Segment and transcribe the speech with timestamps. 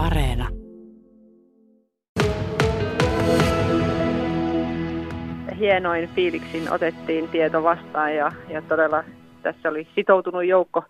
[0.00, 0.48] Areena.
[5.58, 9.04] Hienoin fiiliksin otettiin tieto vastaan ja, ja todella
[9.42, 10.84] tässä oli sitoutunut joukko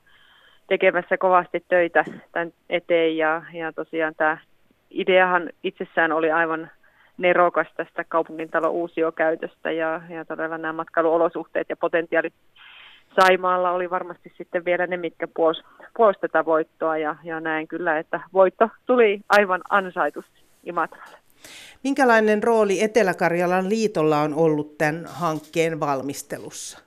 [0.69, 4.39] tekemässä kovasti töitä tämän eteen ja, ja tosiaan tämä
[4.91, 6.71] ideahan itsessään oli aivan
[7.19, 12.35] nerokas tästä kaupungintalo uusiokäytöstä ja, ja todella nämä matkailuolosuhteet ja potentiaalit
[13.15, 15.63] Saimaalla oli varmasti sitten vielä ne, mitkä puolsi
[15.97, 21.19] puols tätä voittoa ja, ja näen kyllä, että voitto tuli aivan ansaitusti Imatralle.
[21.85, 26.79] Minkälainen rooli Etelä-Karjalan liitolla on ollut tämän hankkeen valmistelussa?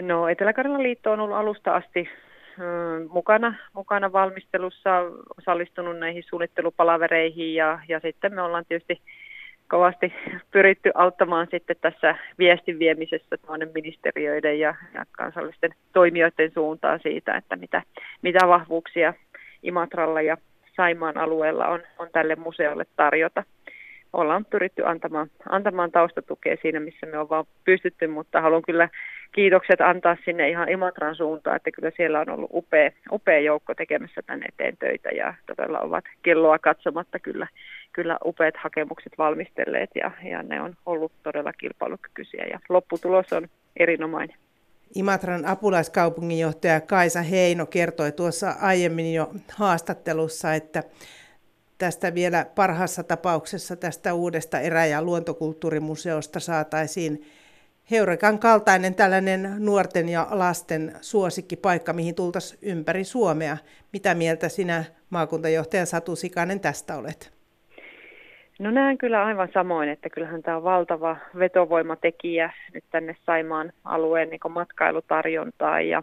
[0.00, 2.08] No Etelä-Karjalan liitto on ollut alusta asti
[3.10, 4.90] mukana, mukana valmistelussa,
[5.38, 9.00] osallistunut näihin suunnittelupalavereihin ja, ja sitten me ollaan tietysti
[9.68, 10.12] kovasti
[10.50, 17.56] pyritty auttamaan sitten tässä viestin viemisessä tuonne ministeriöiden ja, ja kansallisten toimijoiden suuntaan siitä, että
[17.56, 17.82] mitä,
[18.22, 19.14] mitä vahvuuksia
[19.62, 20.36] Imatralla ja
[20.76, 23.44] Saimaan alueella on, on tälle museolle tarjota.
[24.12, 28.88] Ollaan pyritty antamaan, antamaan taustatukea siinä, missä me on vaan pystytty, mutta haluan kyllä
[29.32, 34.22] kiitokset antaa sinne ihan Imatran suuntaan, että kyllä siellä on ollut upea, upea joukko tekemässä
[34.22, 37.48] tänne eteen töitä ja todella ovat kelloa katsomatta kyllä,
[37.92, 44.36] kyllä upeat hakemukset valmistelleet ja, ja ne on ollut todella kilpailukykyisiä ja lopputulos on erinomainen.
[44.94, 50.82] Imatran apulaiskaupunginjohtaja Kaisa Heino kertoi tuossa aiemmin jo haastattelussa, että
[51.78, 57.24] tästä vielä parhaassa tapauksessa tästä uudesta erä- ja luontokulttuurimuseosta saataisiin
[57.90, 63.56] Heurekan kaltainen tällainen nuorten ja lasten suosikkipaikka, mihin tultaisiin ympäri Suomea.
[63.92, 67.32] Mitä mieltä sinä maakuntajohtaja Satu Sikanen tästä olet?
[68.58, 74.30] No näen kyllä aivan samoin, että kyllähän tämä on valtava vetovoimatekijä nyt tänne Saimaan alueen
[74.30, 76.02] niin matkailutarjontaa ja,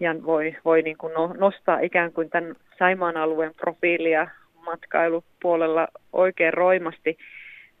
[0.00, 4.26] ja voi, voi niin kuin no, nostaa ikään kuin tämän Saimaan alueen profiilia
[4.64, 7.18] matkailupuolella oikein roimasti.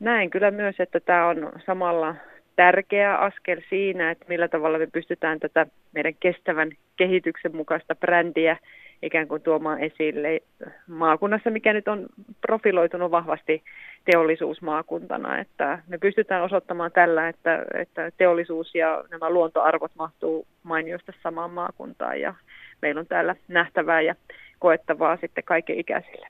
[0.00, 2.14] Näen kyllä myös, että tämä on samalla
[2.62, 8.56] tärkeä askel siinä, että millä tavalla me pystytään tätä meidän kestävän kehityksen mukaista brändiä
[9.02, 10.40] ikään kuin tuomaan esille
[10.86, 12.06] maakunnassa, mikä nyt on
[12.40, 13.62] profiloitunut vahvasti
[14.04, 15.38] teollisuusmaakuntana.
[15.38, 22.20] Että me pystytään osoittamaan tällä, että, että teollisuus ja nämä luontoarvot mahtuu mainiosta samaan maakuntaan
[22.20, 22.34] ja
[22.82, 24.14] meillä on täällä nähtävää ja
[24.58, 26.26] koettavaa sitten kaiken ikäisille.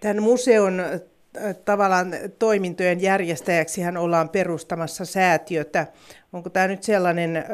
[0.00, 0.80] Tämän museon
[1.64, 2.06] tavallaan
[2.38, 5.86] toimintojen järjestäjäksi hän ollaan perustamassa säätiötä.
[6.32, 7.44] Onko tämä nyt sellainen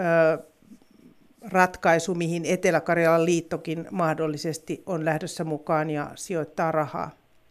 [1.53, 7.11] ratkaisu, mihin Etelä-Karjalan liittokin mahdollisesti on lähdössä mukaan ja sijoittaa rahaa?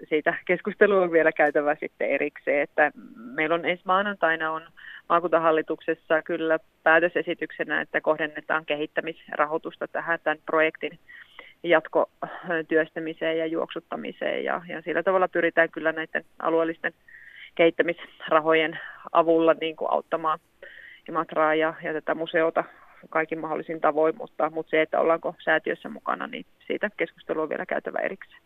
[0.09, 4.61] Siitä keskustelu on vielä käytävä sitten erikseen, että meillä on ensi maanantaina on
[5.09, 10.99] maakuntahallituksessa kyllä päätösesityksenä, että kohdennetaan kehittämisrahoitusta tähän tämän projektin
[11.63, 16.93] jatkotyöstämiseen ja juoksuttamiseen ja, ja sillä tavalla pyritään kyllä näiden alueellisten
[17.55, 18.79] kehittämisrahojen
[19.11, 20.39] avulla niin kuin auttamaan
[21.09, 22.63] Imatraa ja, ja tätä museota
[23.09, 27.65] kaikin mahdollisin tavoin, mutta, mutta se, että ollaanko säätiössä mukana, niin siitä keskustelua on vielä
[27.65, 28.41] käytävä erikseen.